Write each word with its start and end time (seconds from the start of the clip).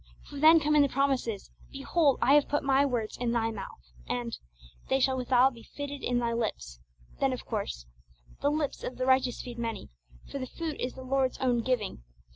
For 0.23 0.39
then 0.39 0.59
come 0.59 0.75
in 0.75 0.81
the 0.81 0.89
promises, 0.89 1.51
'Behold, 1.71 2.17
I 2.23 2.33
have 2.33 2.49
put 2.49 2.63
My 2.63 2.83
words 2.87 3.17
in 3.17 3.33
thy 3.33 3.51
mouth,' 3.51 3.91
and, 4.09 4.35
'They 4.89 4.99
shall 4.99 5.15
withal 5.15 5.51
be 5.51 5.61
fitted 5.61 6.01
in 6.01 6.17
thy 6.17 6.33
lips.' 6.33 6.79
Then, 7.19 7.31
of 7.33 7.45
course, 7.45 7.85
'the 8.41 8.49
lips 8.49 8.83
of 8.83 8.97
the 8.97 9.05
righteous 9.05 9.43
feed 9.43 9.59
many,' 9.59 9.89
for 10.27 10.39
the 10.39 10.47
food 10.47 10.77
is 10.81 10.95
the 10.95 11.03
Lord's 11.03 11.37
own 11.37 11.59
giving. 11.61 12.01